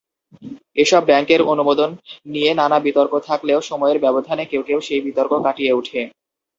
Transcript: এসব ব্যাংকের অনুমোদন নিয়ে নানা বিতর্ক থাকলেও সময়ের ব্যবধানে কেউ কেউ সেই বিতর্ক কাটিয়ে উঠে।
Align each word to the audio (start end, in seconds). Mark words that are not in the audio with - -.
এসব 0.77 1.01
ব্যাংকের 1.05 1.41
অনুমোদন 1.51 1.89
নিয়ে 2.25 2.51
নানা 2.53 2.77
বিতর্ক 2.85 3.13
থাকলেও 3.27 3.59
সময়ের 3.61 3.97
ব্যবধানে 3.99 4.43
কেউ 4.45 4.61
কেউ 4.67 4.79
সেই 4.87 5.01
বিতর্ক 5.07 5.31
কাটিয়ে 5.45 5.77
উঠে। 5.79 6.01